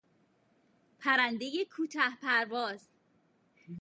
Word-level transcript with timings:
پرندهی 0.99 1.65
کوته 1.75 2.09
پرواز 2.21 2.87